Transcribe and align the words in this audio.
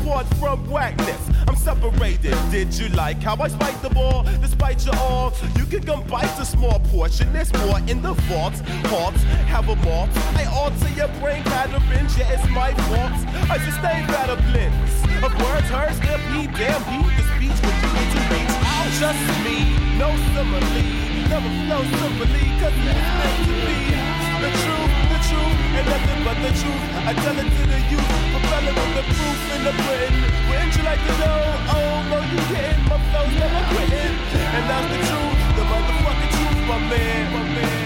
apart 0.00 0.26
from 0.36 0.68
whackness. 0.68 1.20
I'm 1.48 1.56
separated. 1.56 2.36
Did 2.50 2.74
you 2.74 2.88
like 2.90 3.22
how 3.22 3.36
I 3.36 3.48
spike 3.48 3.80
the 3.82 3.90
ball? 3.90 4.24
Despite 4.40 4.84
you 4.84 4.92
all, 4.92 5.32
you 5.56 5.64
can 5.66 5.82
come 5.82 6.02
bite 6.06 6.38
a 6.38 6.44
small 6.44 6.78
portion. 6.90 7.32
There's 7.32 7.52
more 7.54 7.78
in 7.86 8.02
the 8.02 8.14
vault. 8.28 8.54
Hearts 8.92 9.22
have 9.52 9.68
a 9.68 9.76
malt. 9.76 10.10
I 10.34 10.44
alter 10.44 10.88
your 10.90 11.08
brain 11.20 11.42
patterns. 11.44 12.16
Yeah, 12.18 12.32
it's 12.34 12.48
my 12.50 12.72
fault. 12.88 13.16
I 13.50 13.58
sustain 13.58 14.06
better 14.06 14.36
blends 14.50 14.92
of 15.24 15.32
words, 15.42 15.68
hers, 15.68 15.98
their 16.00 16.18
pee, 16.28 16.46
damn 16.58 16.82
he 16.90 16.98
The 17.16 17.24
speech 17.32 17.58
when 17.64 17.76
you 17.82 17.90
need 17.96 18.10
to 18.14 18.20
reach. 18.32 18.54
Just 19.00 19.24
me, 19.44 19.56
no 19.98 20.08
simile. 20.32 20.82
Never 21.28 21.50
flow 21.64 21.82
simply, 22.00 22.46
cause 22.60 22.76
it's 22.76 23.10
meant 23.18 23.38
to 23.46 24.10
be. 24.10 24.15
The 24.46 24.52
truth, 24.62 24.94
the 25.10 25.18
truth, 25.26 25.58
and 25.74 25.86
nothing 25.90 26.20
but 26.22 26.38
the 26.38 26.52
truth. 26.54 26.84
I 27.02 27.12
tell 27.18 27.34
it 27.34 27.50
to 27.50 27.62
the 27.66 27.80
youth, 27.90 28.10
propelling 28.30 28.76
with 28.78 28.94
the 28.94 29.04
proof 29.10 29.38
in 29.58 29.60
the 29.66 29.74
Britain. 29.74 30.22
Wouldn't 30.46 30.76
you 30.76 30.84
like 30.86 31.02
to 31.02 31.14
know? 31.18 31.40
Oh, 31.74 32.06
no, 32.14 32.18
you 32.30 32.38
didn't. 32.54 32.86
My 32.86 32.94
flow's 33.10 33.34
never 33.42 33.62
quitting. 33.74 34.14
And 34.54 34.64
that's 34.70 34.86
the 34.86 34.98
truth, 35.02 35.40
the 35.58 35.64
motherfucking 35.66 36.30
truth, 36.30 36.60
my 36.70 36.78
man, 36.78 37.32
my 37.34 37.42
man. 37.58 37.85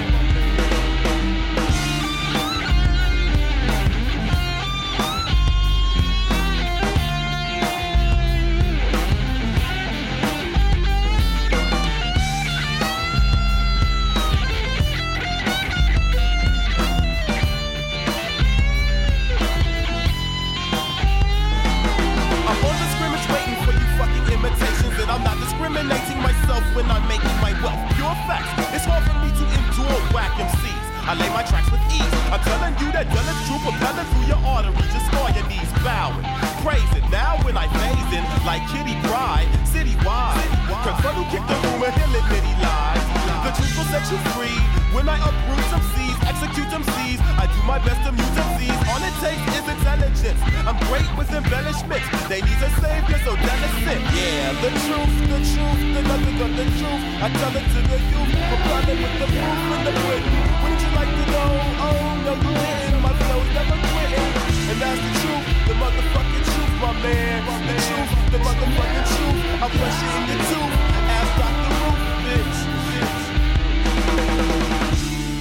When 26.74 26.87
I'm 26.90 27.06
making 27.09 27.35
my 27.42 27.52
wealth. 27.62 27.80
Pure 27.96 28.16
facts. 28.26 28.50
It's 28.74 28.87
hard 28.87 29.02
for 29.02 29.16
me 29.22 29.30
to 29.35 29.44
endure 29.44 29.98
whack 30.14 30.30
MCs. 30.38 30.87
I 31.06 31.18
lay 31.18 31.30
my 31.35 31.42
tracks 31.42 31.70
with 31.70 31.83
ease. 31.90 32.06
I'm 32.30 32.42
telling 32.46 32.74
you 32.78 32.88
that 32.94 33.11
done 33.11 33.26
is 33.26 33.40
true, 33.48 33.59
propelling 33.59 34.06
through 34.14 34.26
your 34.30 34.42
arteries. 34.46 34.90
Just 34.94 35.06
scar 35.11 35.30
your 35.35 35.46
knees, 35.50 35.70
bowing. 35.83 36.22
Praise 36.62 36.90
it. 36.94 37.02
Now 37.11 37.40
when 37.42 37.59
I 37.59 37.66
phase 37.66 38.11
in, 38.14 38.22
like 38.46 38.62
Kitty 38.70 38.94
Pryde, 39.06 39.50
citywide. 39.66 40.50
Confront 40.87 41.14
who 41.18 41.24
kicked 41.35 41.48
the 41.50 41.59
room 41.66 41.83
and 41.83 42.14
admit 42.14 42.42
he 42.46 42.54
lies. 42.62 43.04
The 43.44 43.50
truth 43.59 43.74
will 43.74 43.90
set 43.90 44.04
you 44.12 44.18
free. 44.37 44.59
When 44.94 45.09
I 45.09 45.18
uproot 45.18 45.64
some 45.74 45.83
seeds, 45.94 46.09
execute 46.26 46.68
them 46.70 46.85
seeds. 46.96 47.22
I 47.38 47.46
do 47.48 47.61
my 47.64 47.78
best 47.80 48.00
to 48.04 48.12
mute 48.12 48.35
them 48.35 48.48
seeds. 48.59 48.80
All 48.90 49.00
it 49.00 49.16
takes 49.22 49.44
is 49.56 49.66
intelligence. 49.68 50.40
I'm 50.66 50.78
great 50.88 51.09
with 51.16 51.30
embellishments. 51.33 52.06
They 52.28 52.40
need 52.42 52.61
a 52.61 52.70
savior, 52.80 53.18
so 53.24 53.33
innocent. 53.37 54.02
Yeah, 54.12 54.52
the 54.64 54.70
truth, 54.85 55.14
the 55.33 55.38
truth, 55.40 55.80
the 55.94 56.02
nothing 56.04 56.37
the 56.56 56.66
truth. 56.78 57.02
I 57.24 57.26
tell 57.30 57.54
it 57.56 57.66
to 57.72 57.80
the 57.90 57.98
youth. 58.11 58.33
Propelling 58.50 59.00
with 59.00 59.16
the 59.20 59.28
proof 59.30 59.61
in 59.74 59.80
the 59.87 59.94
Britain. 60.04 60.35
Wouldn't 60.61 60.80
you 60.80 60.90
like 60.96 61.12
to 61.12 61.24
know? 61.30 61.50
Oh, 61.87 62.24
no, 62.26 62.33
you. 62.37 62.98
My 63.00 63.12
flow's 63.16 63.50
never 63.56 63.76
quitting. 63.90 64.30
And 64.70 64.78
that's 64.80 65.00
the 65.00 65.12
truth, 65.20 65.46
the 65.68 65.74
motherfucking 65.80 66.44
truth, 66.46 66.74
my 66.80 66.92
man. 67.02 67.38
The 67.68 67.76
truth, 67.87 68.11
the 68.33 68.38
motherfucking 68.38 69.06
truth. 69.14 69.62
I'm 69.62 69.70
pressure 69.70 70.11
the 70.28 70.37
your 70.50 70.79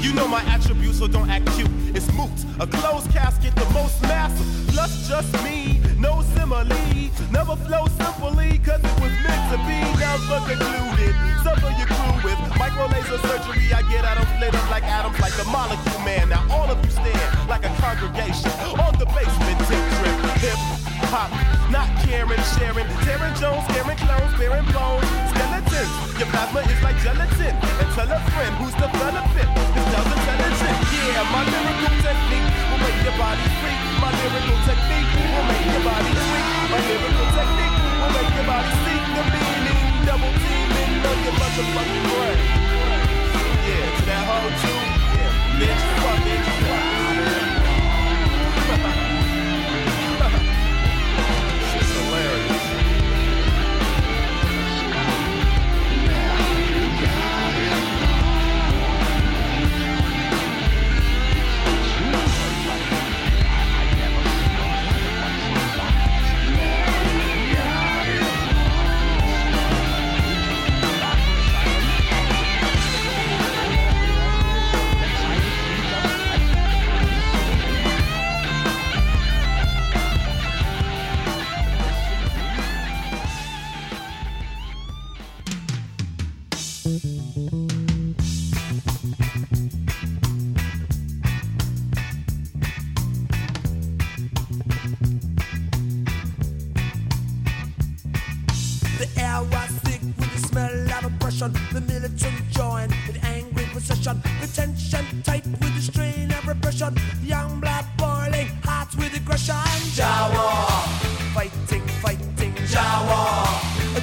You 0.02 0.14
know 0.14 0.28
my 0.28 0.42
attributes, 0.44 1.00
so 1.00 1.08
don't 1.08 1.30
act 1.30 1.46
cute. 1.56 1.70
It's 1.94 2.12
moot. 2.14 2.32
A 2.60 2.68
closed 2.68 3.12
casket, 3.12 3.54
the 3.56 3.70
most 3.72 4.02
massive. 4.04 4.48
Plus 4.74 5.08
just 5.10 5.32
me, 5.44 5.82
no 5.98 6.22
simile. 6.36 6.68
Never 7.32 7.56
flow 7.68 7.86
simply, 8.00 8.60
cause 8.60 8.80
it 8.80 8.96
was 9.02 9.12
meant 9.24 9.44
to 9.52 9.58
be. 9.68 9.80
Never 10.00 10.40
concluded. 10.48 11.16
Suffer 11.44 11.72
your 11.78 11.88
crew 11.88 12.16
with 12.24 12.40
micro 12.58 12.88
laser 12.88 13.20
surgery. 13.28 13.74
I 13.74 13.82
get 13.92 14.06
atoms 14.06 14.30
split 14.36 14.56
up 14.56 14.70
like 14.72 14.84
atoms, 14.84 15.20
like 15.20 15.34
the 15.34 15.46
molecule 15.46 16.00
man. 16.06 16.30
Now 16.30 16.48
all 16.50 16.70
of 16.72 16.84
you 16.84 16.92
stand 16.92 17.50
like 17.50 17.66
a 17.66 17.74
congregation 17.84 18.52
on 18.80 18.98
the 19.00 19.06
basement 19.06 19.60
tip 19.68 19.84
trip. 20.00 20.18
Hip 20.40 20.88
hop, 21.10 21.30
not 21.74 21.89
caring, 22.06 22.41
sharing. 22.56 22.86
Tearing 23.02 23.34
Jones, 23.41 23.65
scaring 23.74 23.98
clones, 23.98 24.34
bearing 24.38 24.65
bones. 24.69 25.06
Skeletons, 25.34 25.91
your 26.22 26.30
plasma 26.30 26.62
is 26.69 26.82
like 26.86 26.98
gelatin. 27.02 27.54
And 27.82 27.89
tell 27.98 28.10
a 28.10 28.19
friend 28.34 28.54
who's 28.62 28.76
developing. 28.78 29.50
This 29.74 29.88
does 29.89 30.06
intelligent. 30.06 30.78
Yeah, 30.93 31.26
my 31.34 31.41
lyrical 31.50 31.95
technique 32.06 32.50
will 32.69 32.82
make 32.86 33.00
your 33.02 33.17
body 33.17 33.48
freak. 33.58 33.80
My 33.98 34.10
lyrical 34.13 34.60
technique 34.69 35.10
will 35.17 35.45
make 35.50 35.65
your 35.74 35.84
body 35.84 36.12
tweak. 36.13 36.48
My 36.69 36.80
lyrical 36.86 37.28
technique 37.34 37.76
will 38.00 38.13
make 38.13 38.32
your 38.38 38.48
body 38.48 38.72
seek 38.86 39.04
the 39.17 39.24
meaning. 39.34 39.82
Double 40.06 40.34
teaming 40.45 40.93
on 41.10 41.17
your 41.26 41.36
motherfucking 41.41 42.06
brain. 42.06 42.39
Yeah, 43.65 43.98
to 43.98 44.02
that 44.10 44.24
whole 44.30 44.54
too. 44.62 44.80
Yeah, 45.17 45.58
bitch, 45.58 45.84
fuck 46.06 46.78
it. 46.78 46.79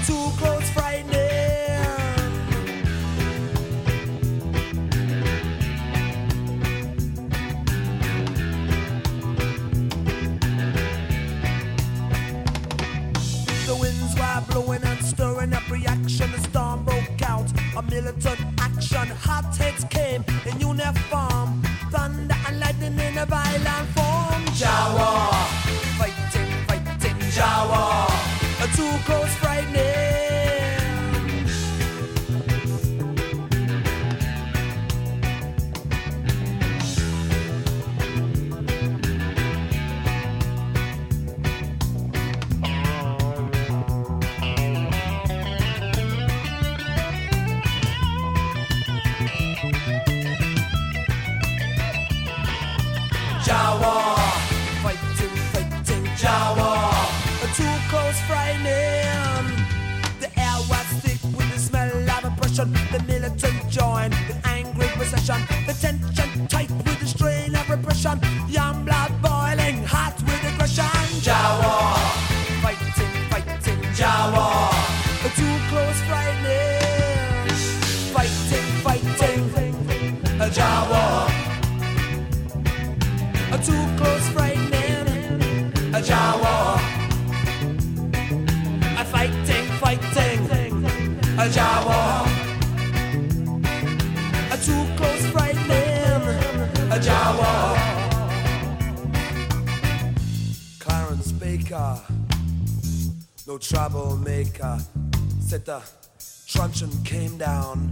Too 0.07 0.13
close, 0.37 0.46
the 105.67 105.83
truncheon 106.47 106.91
came 107.03 107.37
down, 107.39 107.91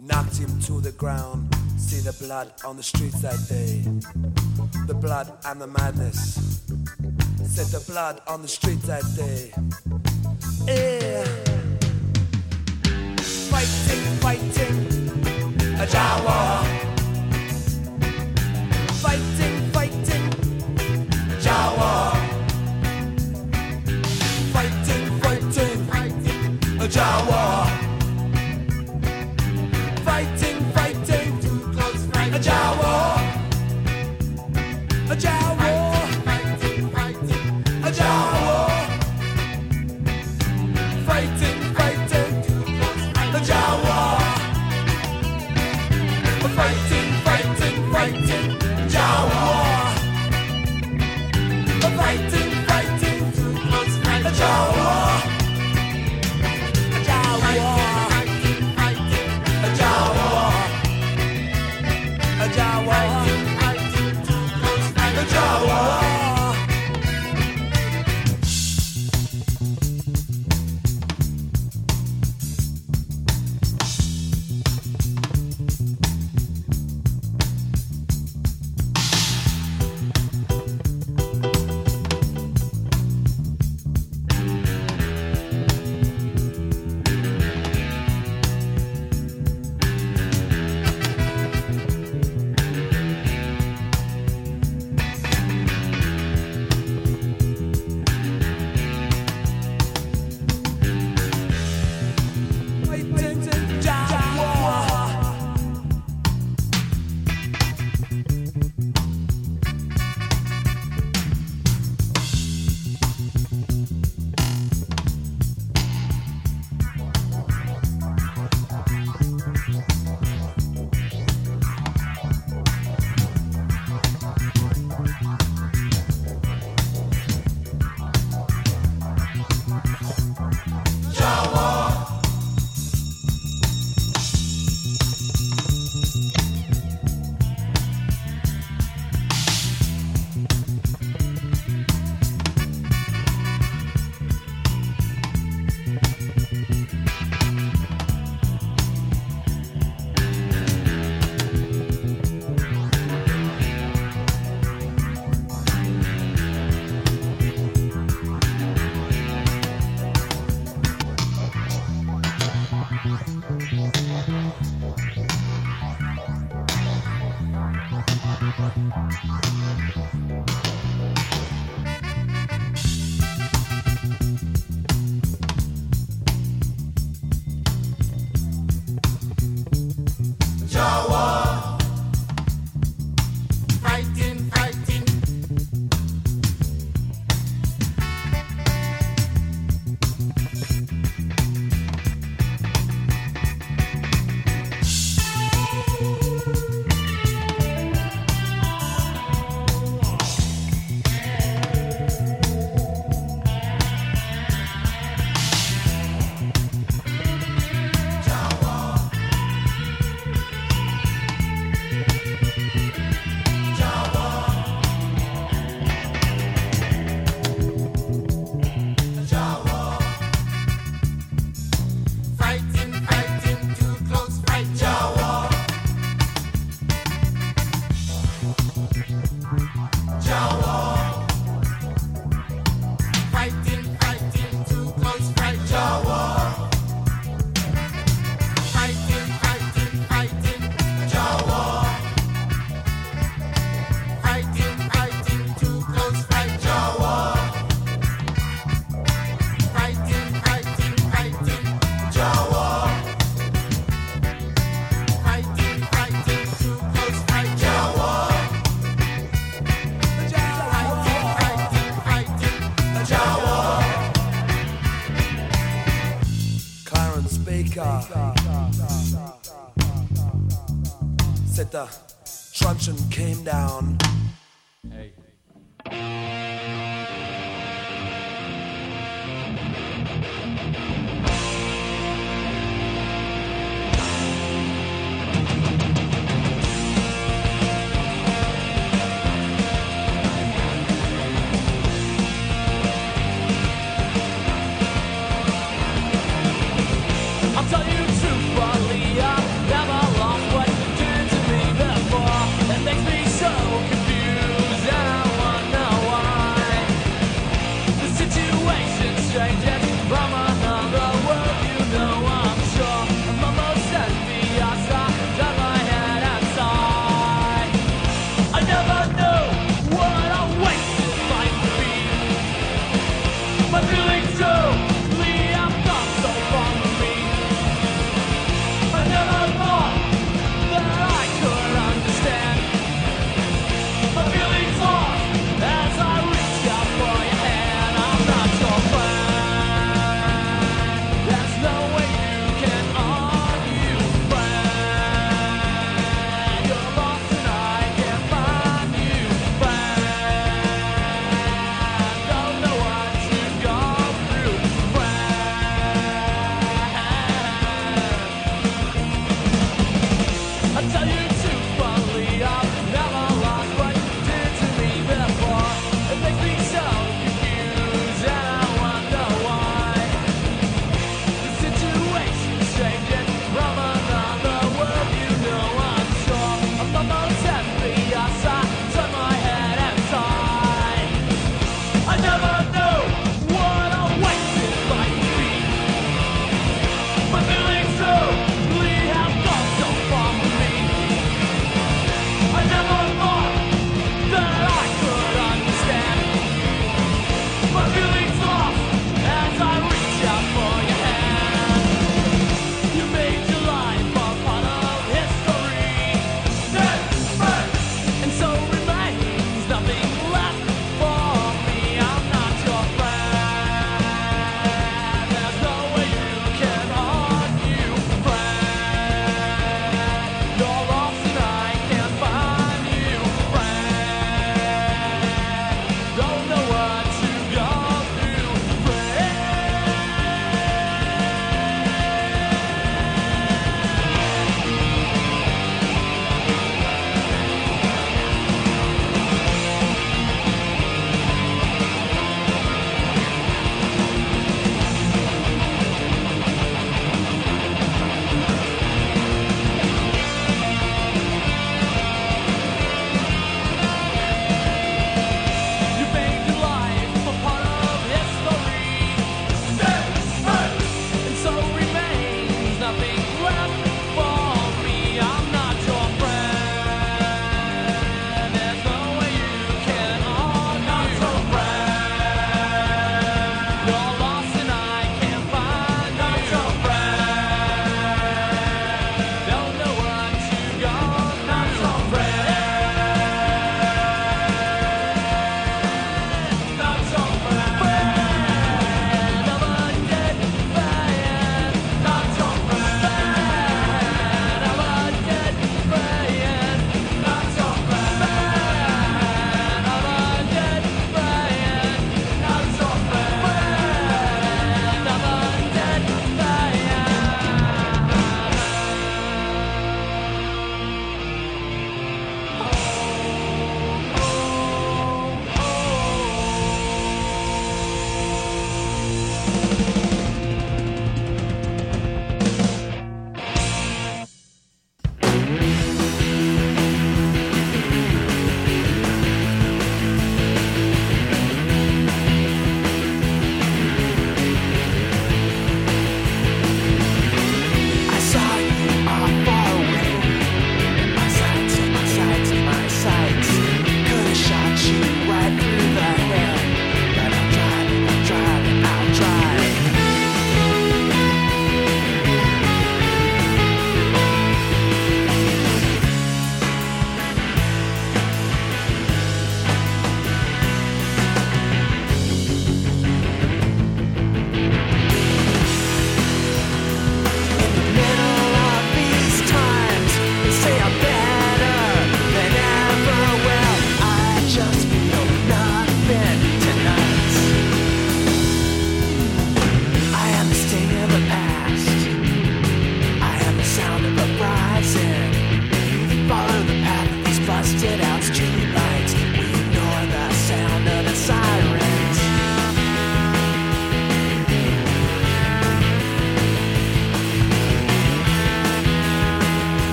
knocked 0.00 0.36
him 0.36 0.60
to 0.62 0.80
the 0.80 0.90
ground. 0.90 1.48
See 1.78 2.00
the 2.00 2.12
blood 2.24 2.52
on 2.64 2.76
the 2.76 2.82
streets 2.82 3.22
that 3.22 3.38
day, 3.48 3.84
the 4.88 4.94
blood 4.94 5.32
and 5.46 5.60
the 5.60 5.68
madness. 5.68 6.34
Said 7.44 7.66
the 7.66 7.84
blood 7.86 8.20
on 8.26 8.42
the 8.42 8.48
streets 8.48 8.86
that 8.88 9.04
day. 9.14 9.52
Yeah. 10.66 11.24
Fighting, 13.50 14.04
fighting, 14.20 15.80
a 15.80 15.86
Jah 15.86 16.22
War. 16.24 16.91
Jah 26.92 27.24
War. 27.26 27.51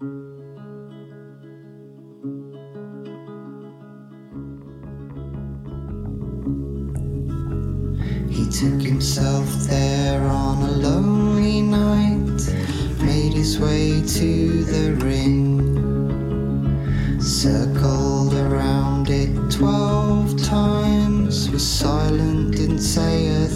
He 0.00 0.04
took 8.48 8.80
himself 8.80 9.48
there 9.64 10.22
on 10.22 10.62
a 10.62 10.70
lonely 10.70 11.62
night, 11.62 12.48
made 13.02 13.32
his 13.32 13.58
way 13.58 14.00
to 14.00 14.62
the 14.62 14.94
ring, 15.04 15.58
circled 17.20 18.34
around 18.34 19.10
it 19.10 19.50
twelve 19.50 20.40
times, 20.40 21.50
was 21.50 21.66
silent, 21.66 22.54
didn't 22.54 22.82
say 22.82 23.26
a 23.26 23.47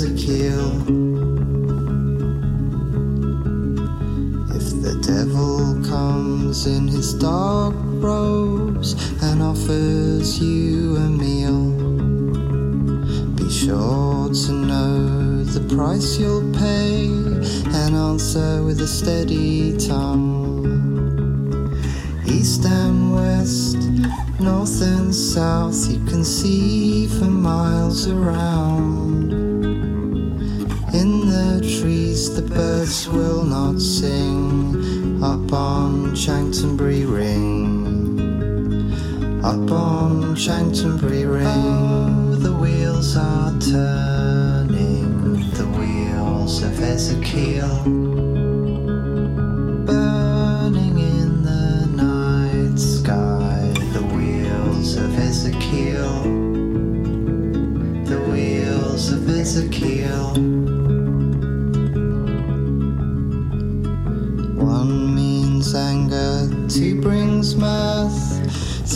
If 0.00 0.06
the 4.80 4.94
devil 5.04 5.82
comes 5.90 6.66
in 6.66 6.86
his 6.86 7.14
dark 7.14 7.74
robes 7.76 8.94
and 9.20 9.42
offers 9.42 10.38
you 10.38 10.94
a 10.98 11.08
meal, 11.08 11.72
be 13.34 13.50
sure 13.50 14.28
to 14.32 14.52
know 14.52 15.42
the 15.42 15.74
price 15.74 16.16
you'll 16.16 16.48
pay 16.52 17.06
and 17.08 17.96
answer 17.96 18.62
with 18.62 18.80
a 18.80 18.86
steady 18.86 19.67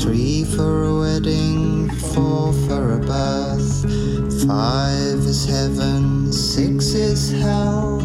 Three 0.01 0.45
for 0.45 0.85
a 0.85 0.99
wedding, 1.01 1.91
four 1.91 2.53
for 2.67 2.95
a 2.95 2.99
birth. 2.99 3.83
Five 4.47 5.19
is 5.19 5.45
heaven, 5.47 6.33
six 6.33 6.95
is 6.95 7.31
hell. 7.31 8.01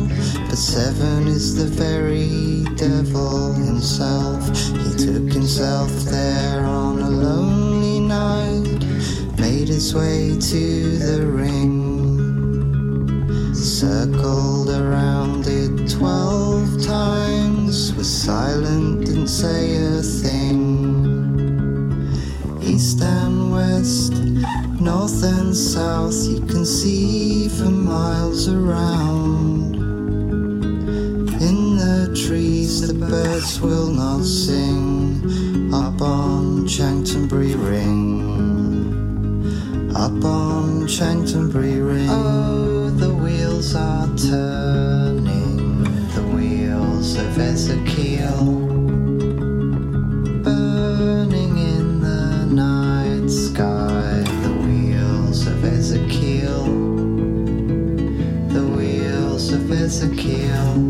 But 0.47 0.57
seven 0.57 1.27
is 1.27 1.55
the 1.55 1.65
very 1.65 2.65
devil 2.75 3.53
himself. 3.53 4.47
He 4.47 5.05
took 5.05 5.31
himself 5.31 5.89
there 6.11 6.65
on 6.65 6.99
a 6.99 7.09
lonely 7.09 7.99
night, 8.01 8.83
made 9.39 9.69
his 9.69 9.95
way 9.95 10.37
to 10.39 10.97
the 10.99 11.25
ring, 11.25 12.75
circled 13.55 14.69
around 14.69 15.47
it 15.47 15.89
twelve 15.89 16.83
times, 16.85 17.93
was 17.95 18.09
silent, 18.11 19.05
didn't 19.05 19.29
say 19.29 19.77
a 19.77 20.01
thing 20.01 21.16
east 22.77 23.01
and 23.01 23.51
west, 23.51 24.13
north 24.79 25.23
and 25.23 25.55
south, 25.55 26.13
you 26.29 26.39
can 26.41 26.63
see 26.63 27.49
for 27.49 27.71
miles 27.71 28.47
around. 28.47 29.73
In 31.41 31.77
the 31.77 32.15
trees, 32.27 32.87
the 32.87 32.93
birds 32.93 33.59
will 33.59 33.89
not 33.89 34.23
sing 34.23 35.73
up 35.73 35.99
on 36.03 36.67
Chanctonbury 36.67 37.55
Ring. 37.55 38.21
Up 39.95 40.23
on 40.23 40.87
Chanctonbury 40.87 41.79
Ring. 41.81 42.09
Oh, 42.11 42.91
the 42.91 43.11
wheels 43.11 43.73
are 43.73 44.07
turning, 44.15 45.83
the 46.13 46.21
wheels 46.35 47.15
of 47.15 47.39
Ezekiel. 47.39 48.76
kill. 60.05 60.86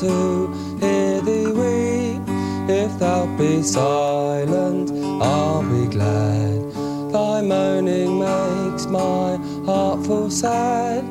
To 0.00 0.48
hear 0.80 1.20
thee 1.22 1.46
weep. 1.46 2.20
If 2.68 2.98
thou 2.98 3.26
be 3.38 3.62
silent, 3.62 4.90
I'll 5.22 5.62
be 5.62 5.86
glad. 5.86 6.72
Thy 7.12 7.40
moaning 7.40 8.18
makes 8.18 8.86
my 8.86 9.36
heart 9.64 10.04
full 10.04 10.30
sad. 10.30 11.04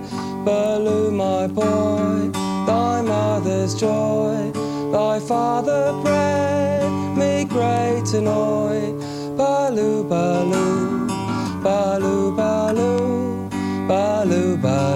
Baloo, 0.46 1.10
my 1.12 1.48
boy, 1.48 2.30
thy 2.68 3.02
mother's 3.02 3.74
joy, 3.74 4.52
thy 4.92 5.20
father 5.20 5.94
bred 6.04 6.92
me 7.18 7.46
great 7.46 8.14
annoy. 8.14 8.94
Baloo, 9.36 10.04
Baloo, 10.04 11.08
Baloo, 11.64 12.36
Baloo, 12.36 13.88
Baloo, 13.88 14.58
Baloo, 14.58 14.95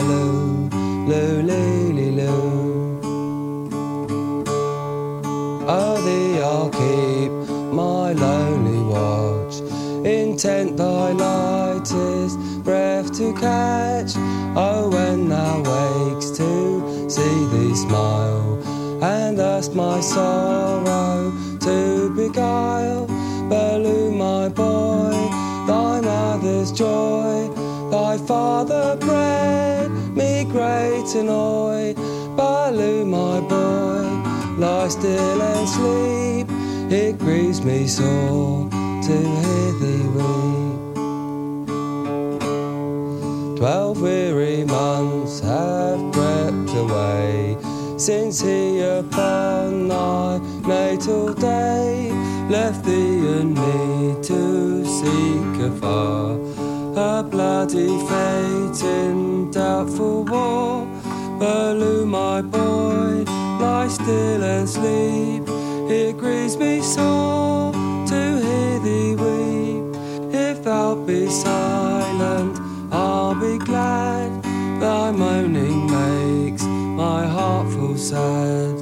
intent 10.40 10.78
thy 10.78 11.12
lightest 11.12 12.64
breath 12.64 13.12
to 13.12 13.34
catch. 13.34 14.12
Oh, 14.56 14.90
when 14.90 15.28
thou 15.28 15.58
wakes 15.58 16.32
to 16.38 17.10
see 17.10 17.46
thee 17.52 17.76
smile, 17.76 18.58
and 19.04 19.38
thus 19.38 19.68
my 19.76 20.00
sorrow 20.00 21.34
to 21.60 22.14
beguile. 22.16 23.08
Baloo, 23.50 24.12
my 24.12 24.48
boy, 24.48 25.12
thy 25.68 26.00
mother's 26.00 26.72
joy, 26.72 27.50
thy 27.92 28.18
father 28.18 28.96
bred 28.96 29.92
me 30.16 30.46
great 30.46 31.16
annoy. 31.16 31.96
Baloo, 32.38 33.04
my 33.04 33.42
boy, 33.42 34.08
lie 34.58 34.88
still 34.88 35.42
and 35.42 35.68
sleep. 35.68 36.48
It 36.90 37.20
grieves 37.20 37.62
me 37.62 37.88
sore 37.88 38.69
hear 39.16 39.72
thee 39.82 40.08
weep. 40.16 40.80
Twelve 43.58 44.02
weary 44.02 44.64
months 44.64 45.40
have 45.42 46.00
crept 46.14 46.74
away 46.76 47.58
since 47.98 48.40
he 48.42 48.80
upon 48.80 49.90
thy 49.90 50.40
natal 50.66 51.34
day 51.34 52.12
left 52.50 52.86
thee 52.86 53.20
and 53.38 53.54
me 53.54 54.16
to 54.24 54.86
seek 54.86 55.62
afar 55.70 56.40
a 56.96 57.24
bloody 57.24 57.98
fate 58.08 58.84
in 58.84 59.52
doubtful 59.52 60.24
war. 60.24 60.86
Baloo, 61.40 62.06
my 62.06 62.42
boy, 62.42 63.24
lie 63.62 63.88
still 63.90 64.44
and 64.44 64.68
sleep. 64.68 65.44
It 65.90 66.18
grieves 66.18 66.58
me 66.58 66.82
sore 66.82 67.74
be 71.10 71.28
silent, 71.28 72.56
I'll 72.92 73.34
be 73.34 73.58
glad. 73.58 74.44
Thy 74.80 75.12
moaning 75.12 75.82
makes 75.98 76.64
my 77.04 77.26
heart 77.26 77.68
full 77.74 77.98
sad. 77.98 78.76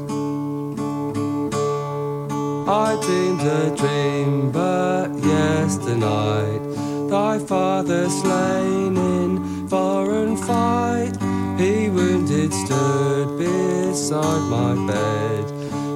I 2.85 2.87
dreamed 3.05 3.43
a 3.59 3.63
dream, 3.81 4.51
but 4.51 5.07
yesternight 5.33 6.63
thy 7.09 7.39
father 7.39 8.09
slain 8.09 8.97
in 9.15 9.67
foreign 9.69 10.35
fight. 10.35 11.15
He 11.57 11.89
wounded 11.89 12.51
stood 12.53 13.27
beside 13.37 14.43
my 14.57 14.73
bed, 14.91 15.45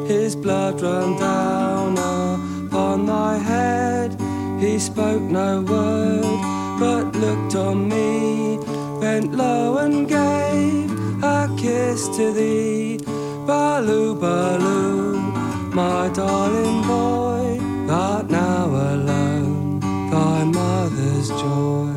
his 0.08 0.36
blood 0.38 0.82
ran 0.82 1.20
down 1.20 1.98
spoke 4.82 5.22
no 5.22 5.62
word, 5.62 6.40
but 6.80 7.16
looked 7.16 7.54
on 7.54 7.88
me, 7.88 8.58
bent 9.00 9.32
low 9.32 9.78
and 9.78 10.08
gave 10.08 10.92
a 11.24 11.48
kiss 11.56 12.08
to 12.18 12.32
thee. 12.32 12.98
Baloo, 13.46 14.16
Baloo, 14.16 15.20
my 15.72 16.10
darling 16.10 16.82
boy, 16.88 17.60
art 17.92 18.28
now 18.32 18.66
alone, 18.66 19.80
thy 20.10 20.44
mother's 20.46 21.30
joy. 21.30 21.91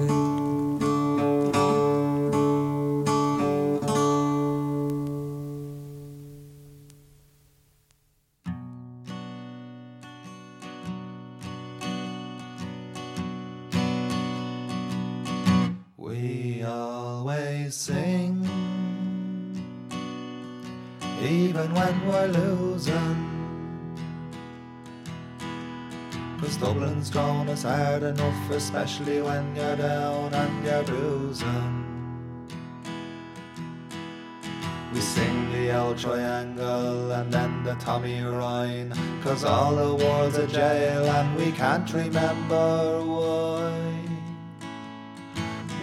Hard 27.64 28.02
enough, 28.02 28.50
especially 28.50 29.22
when 29.22 29.56
you're 29.56 29.76
down 29.76 30.34
and 30.34 30.64
you're 30.64 30.82
bruising. 30.84 31.80
We 34.92 35.00
sing 35.00 35.50
the 35.52 35.76
old 35.76 35.98
triangle 35.98 37.10
and 37.10 37.32
then 37.32 37.64
the 37.64 37.74
Tommy 37.76 38.20
Rhine, 38.20 38.92
cause 39.22 39.44
all 39.44 39.74
the 39.74 40.04
world's 40.04 40.36
a 40.36 40.46
jail 40.46 41.04
and 41.06 41.36
we 41.36 41.52
can't 41.52 41.90
remember 41.92 43.02
why. 43.04 44.03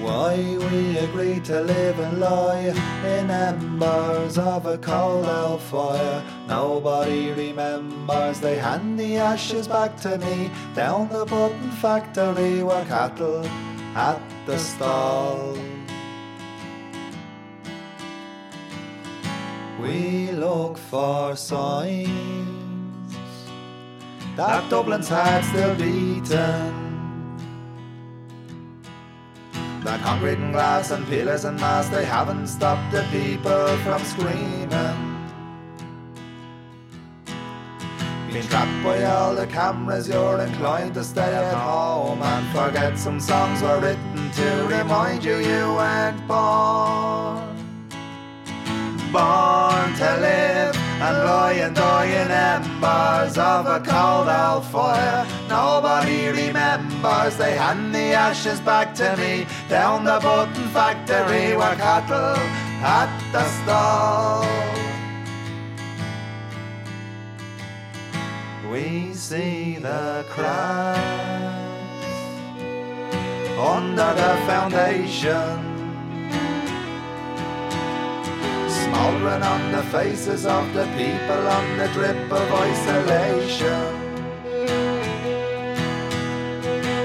Why 0.02 0.36
we 0.36 0.98
agreed 0.98 1.46
to 1.46 1.62
live 1.62 2.00
and 2.00 2.20
lie 2.20 2.74
in 3.06 3.30
embers 3.30 4.40
of 4.40 4.66
a 4.66 4.78
cold 4.80 5.28
old 5.28 5.62
fire. 5.62 6.24
Nobody 6.48 7.32
remembers 7.32 8.40
they 8.40 8.58
hand 8.58 9.00
the 9.00 9.18
ashes 9.18 9.68
back 9.68 9.96
to 9.98 10.18
me 10.18 10.50
down 10.74 11.10
the 11.10 11.26
button 11.26 11.70
factory 11.84 12.64
where 12.64 12.84
cattle 12.86 13.46
at 13.96 14.20
the 14.48 14.58
stall. 14.58 15.56
We 19.80 20.32
look 20.32 20.80
for 20.80 21.36
signs 21.36 22.10
that 24.36 24.68
Dublin's 24.70 25.10
heart 25.10 25.44
still 25.46 25.76
beating. 25.76 26.91
That 29.84 30.00
concrete 30.02 30.38
and 30.38 30.54
glass 30.54 30.92
and 30.92 31.08
pillars 31.08 31.44
and 31.44 31.60
mass, 31.60 31.90
they 31.90 32.06
haven't 32.06 32.46
stopped 32.46 32.92
the 32.92 33.02
people 33.10 33.68
from 33.78 34.04
screaming. 34.04 34.70
Being 38.32 38.48
trapped 38.48 38.84
by 38.84 39.04
all 39.06 39.34
the 39.34 39.48
cameras, 39.48 40.08
you're 40.08 40.40
inclined 40.40 40.94
to 40.94 41.04
stay 41.04 41.34
at 41.34 41.54
home 41.56 42.22
and 42.22 42.48
forget 42.56 42.98
some 42.98 43.20
songs 43.20 43.64
were 43.64 43.80
written 43.80 44.32
to 44.32 44.68
remind 44.70 45.24
you 45.26 45.38
you 45.38 45.74
weren't 45.74 46.28
born. 46.28 47.42
Born 49.12 49.94
to 49.96 50.18
live 50.22 50.61
and 51.12 51.78
lie 51.78 52.06
and 52.06 52.32
embers 52.32 53.38
of 53.38 53.66
a 53.66 53.80
cold 53.80 54.28
old 54.28 54.66
fire. 54.66 55.26
Nobody 55.50 56.28
remembers 56.28 57.38
they 57.38 57.56
hand 57.56 57.94
the 57.94 58.14
ashes 58.14 58.60
back 58.62 58.94
to 58.96 59.16
me 59.18 59.46
down 59.70 60.04
the 60.06 60.20
button 60.22 60.68
factory 60.70 61.56
where 61.56 61.76
cattle 61.76 62.38
at 62.84 63.12
the 63.34 63.46
stall. 63.58 64.46
We 68.72 69.14
see 69.14 69.78
the 69.78 70.26
cracks 70.30 71.02
under 73.60 74.14
the 74.22 74.34
foundation. 74.48 75.71
Smoldering 79.22 79.44
on 79.44 79.72
the 79.72 79.84
faces 79.92 80.46
of 80.48 80.74
the 80.74 80.86
people 80.98 81.48
on 81.48 81.78
the 81.78 81.88
drip 81.94 82.18
of 82.32 82.52
isolation. 82.54 83.84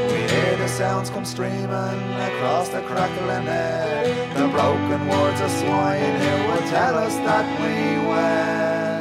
We 0.09 0.21
hear 0.33 0.57
the 0.57 0.67
sounds 0.67 1.11
come 1.11 1.27
streaming 1.27 1.69
across 1.69 2.71
the 2.71 2.81
crackling 2.89 3.49
air. 3.49 4.33
The 4.35 4.49
broken 4.49 5.09
words 5.09 5.43
of 5.43 5.51
swine 5.51 6.17
who 6.23 6.53
would 6.53 6.67
tell 6.71 6.95
us 6.97 7.15
that 7.17 7.47
we 7.61 7.99
were 8.09 8.97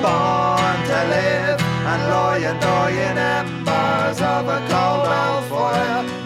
born 0.00 0.78
to 0.86 1.00
live 1.16 1.60
and 1.60 2.02
lie 2.12 2.38
and 2.46 2.62
in 2.94 3.18
embers 3.18 4.20
of 4.20 4.46
a 4.46 4.60
cold 4.68 5.08
old 5.08 5.44
fire. 5.50 6.17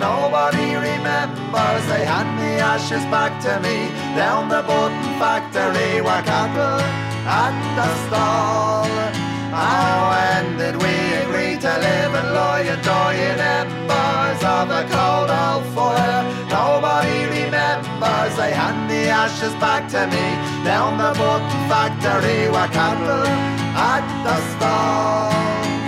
Ashes 2.63 3.05
back 3.11 3.33
to 3.43 3.53
me. 3.61 3.91
Down 4.15 4.49
the 4.49 4.63
button 4.63 5.03
factory 5.19 6.01
where 6.01 6.23
cattle 6.23 6.81
at 7.27 7.55
the 7.77 7.89
stall. 8.05 8.87
How 9.51 10.11
when 10.13 10.57
did 10.57 10.77
we 10.85 10.95
agree 11.23 11.57
to 11.65 11.73
live 11.87 12.13
and 12.21 12.29
lie 12.39 12.67
and 12.73 12.83
die 12.83 13.19
in 13.31 13.39
embers 13.61 14.43
of 14.55 14.65
the 14.75 14.83
cold 14.95 15.31
old 15.43 15.65
fire? 15.75 16.23
Nobody 16.49 17.19
remembers. 17.37 18.33
They 18.41 18.53
hand 18.61 18.89
the 18.91 19.03
ashes 19.23 19.55
back 19.65 19.83
to 19.95 20.03
me. 20.15 20.27
Down 20.65 20.97
the 21.03 21.13
button 21.19 21.63
factory 21.69 22.49
where 22.53 22.71
cattle 22.79 23.27
at 23.93 24.05
the 24.25 24.37
stall. 24.53 25.82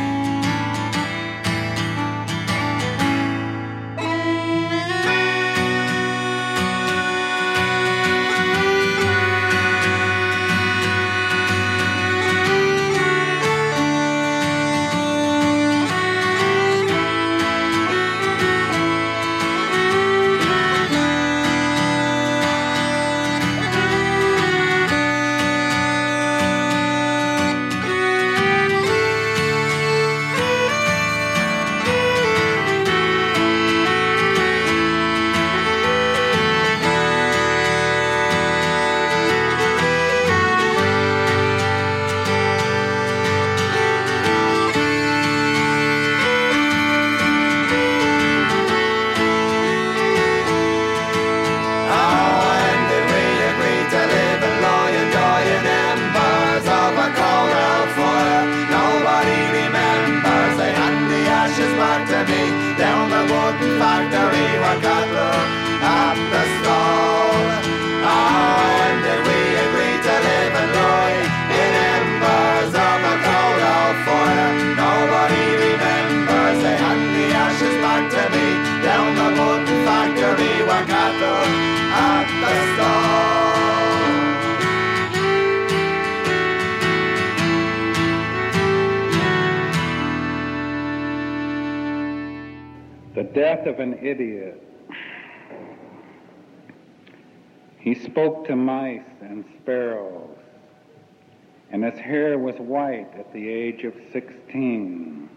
Age 103.84 103.92
of 103.92 104.00
16. 104.12 105.28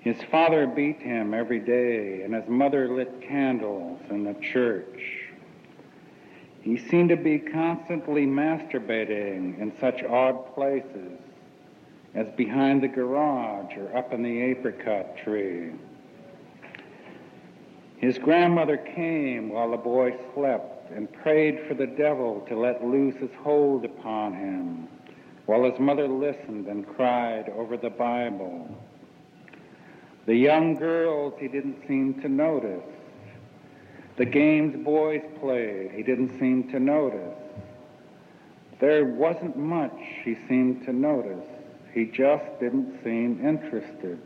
His 0.00 0.16
father 0.30 0.66
beat 0.66 1.00
him 1.00 1.32
every 1.34 1.60
day, 1.60 2.22
and 2.22 2.34
his 2.34 2.48
mother 2.48 2.88
lit 2.88 3.22
candles 3.22 4.00
in 4.10 4.24
the 4.24 4.34
church. 4.34 5.00
He 6.60 6.76
seemed 6.76 7.10
to 7.10 7.16
be 7.16 7.38
constantly 7.38 8.26
masturbating 8.26 9.60
in 9.60 9.72
such 9.80 10.02
odd 10.02 10.54
places 10.54 11.18
as 12.14 12.26
behind 12.36 12.82
the 12.82 12.88
garage 12.88 13.76
or 13.76 13.96
up 13.96 14.12
in 14.12 14.22
the 14.22 14.40
apricot 14.42 15.16
tree. 15.18 15.72
His 17.96 18.18
grandmother 18.18 18.76
came 18.76 19.48
while 19.50 19.70
the 19.70 19.76
boy 19.76 20.14
slept 20.34 20.90
and 20.90 21.12
prayed 21.12 21.60
for 21.66 21.74
the 21.74 21.86
devil 21.86 22.44
to 22.48 22.58
let 22.58 22.84
loose 22.84 23.16
his 23.16 23.30
hold 23.42 23.84
upon 23.84 24.34
him, 24.34 24.88
while 25.46 25.64
his 25.64 25.78
mother 25.78 26.08
listened 26.08 26.66
and 26.66 26.86
cried 26.86 27.50
over 27.50 27.76
the 27.76 27.90
Bible. 27.90 28.68
The 30.26 30.34
young 30.34 30.76
girls 30.76 31.34
he 31.38 31.48
didn't 31.48 31.86
seem 31.86 32.20
to 32.22 32.28
notice. 32.28 32.84
The 34.16 34.24
games 34.24 34.82
boys 34.84 35.22
played 35.40 35.90
he 35.92 36.02
didn't 36.02 36.38
seem 36.38 36.70
to 36.70 36.80
notice. 36.80 37.36
There 38.80 39.04
wasn't 39.04 39.56
much 39.56 39.98
he 40.24 40.36
seemed 40.48 40.84
to 40.86 40.92
notice. 40.92 41.46
He 41.92 42.06
just 42.06 42.44
didn't 42.58 43.02
seem 43.04 43.46
interested. 43.46 44.18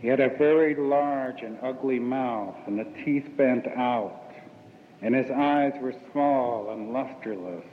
He 0.00 0.08
had 0.08 0.20
a 0.20 0.28
very 0.36 0.74
large 0.74 1.42
and 1.42 1.58
ugly 1.62 1.98
mouth, 1.98 2.56
and 2.66 2.78
the 2.78 2.86
teeth 3.04 3.28
bent 3.36 3.66
out, 3.66 4.32
and 5.02 5.14
his 5.14 5.30
eyes 5.30 5.72
were 5.80 5.94
small 6.12 6.70
and 6.70 6.92
lusterless. 6.92 7.64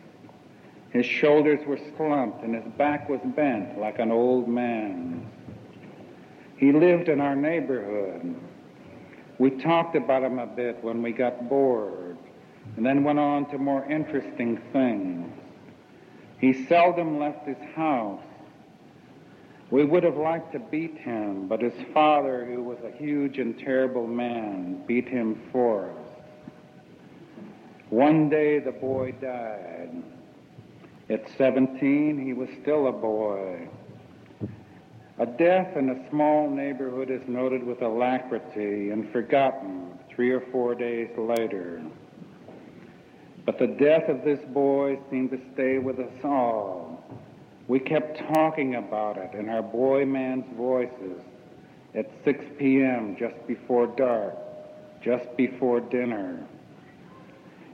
His 0.94 1.06
shoulders 1.06 1.60
were 1.66 1.80
slumped, 1.98 2.44
and 2.44 2.54
his 2.56 2.64
back 2.78 3.10
was 3.10 3.20
bent 3.36 3.80
like 3.80 4.00
an 4.00 4.12
old 4.12 4.48
man's. 4.48 5.26
He 6.58 6.72
lived 6.72 7.10
in 7.10 7.20
our 7.20 7.36
neighborhood. 7.36 8.36
We 9.40 9.50
talked 9.50 9.96
about 9.96 10.24
him 10.24 10.40
a 10.40 10.46
bit 10.46 10.84
when 10.84 11.02
we 11.02 11.12
got 11.12 11.50
bored, 11.50 12.18
and 12.78 12.86
then 12.86 13.04
went 13.04 13.20
on 13.20 13.50
to 13.50 13.58
more 13.58 13.84
interesting 13.92 14.62
things. 14.72 15.30
He 16.40 16.66
seldom 16.68 17.20
left 17.20 17.48
his 17.48 17.58
house, 17.76 18.22
we 19.74 19.86
would 19.86 20.04
have 20.04 20.18
liked 20.18 20.52
to 20.52 20.60
beat 20.60 21.00
him, 21.00 21.48
but 21.48 21.60
his 21.60 21.74
father, 21.96 22.46
who 22.46 22.62
was 22.62 22.78
a 22.84 22.96
huge 22.96 23.40
and 23.40 23.58
terrible 23.58 24.06
man, 24.06 24.84
beat 24.86 25.08
him 25.08 25.42
for 25.52 25.90
us. 25.90 25.98
One 27.90 28.30
day 28.30 28.60
the 28.60 28.72
boy 28.72 29.14
died. 29.20 29.90
At 31.10 31.28
17, 31.38 32.24
he 32.24 32.34
was 32.34 32.50
still 32.62 32.88
a 32.88 32.92
boy. 32.92 33.68
A 35.20 35.26
death 35.26 35.78
in 35.78 35.90
a 35.90 36.10
small 36.10 36.50
neighborhood 36.50 37.12
is 37.12 37.22
noted 37.28 37.64
with 37.64 37.82
alacrity 37.82 38.90
and 38.90 39.12
forgotten 39.12 40.00
three 40.10 40.32
or 40.32 40.42
four 40.52 40.76
days 40.76 41.10
later. 41.18 41.84
But 43.46 43.60
the 43.60 43.68
death 43.68 44.10
of 44.10 44.24
this 44.24 44.40
boy 44.54 45.00
seemed 45.10 45.32
to 45.32 45.40
stay 45.54 45.78
with 45.78 46.00
us 46.00 46.24
all 46.24 46.94
we 47.68 47.80
kept 47.80 48.20
talking 48.34 48.76
about 48.76 49.18
it 49.18 49.34
in 49.34 49.50
our 49.50 49.64
boy 49.64 50.06
man's 50.06 50.46
voices 50.58 51.22
at 51.96 52.12
6 52.26 52.44
p.m., 52.58 53.16
just 53.18 53.36
before 53.48 53.88
dark, 53.88 54.36
just 55.02 55.26
before 55.38 55.80
dinner. 55.80 56.46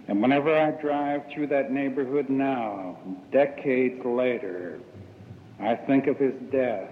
And 0.09 0.23
whenever 0.23 0.57
I 0.57 0.71
drive 0.71 1.21
through 1.31 1.47
that 1.47 1.71
neighborhood 1.71 2.29
now, 2.29 2.97
decades 3.31 4.03
later, 4.03 4.79
I 5.59 5.75
think 5.75 6.07
of 6.07 6.17
his 6.17 6.33
death 6.51 6.89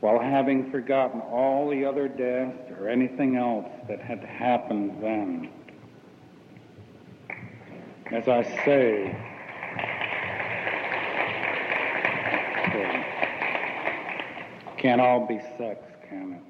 while 0.00 0.20
having 0.20 0.70
forgotten 0.70 1.22
all 1.22 1.70
the 1.70 1.86
other 1.86 2.06
deaths 2.06 2.70
or 2.78 2.90
anything 2.90 3.36
else 3.36 3.66
that 3.88 4.02
had 4.02 4.22
happened 4.22 5.02
then. 5.02 5.50
As 8.12 8.28
I 8.28 8.42
say, 8.66 9.16
Can't 14.76 15.00
all 15.00 15.26
be 15.26 15.40
sex, 15.56 15.80
can 16.08 16.34
it? 16.34 16.45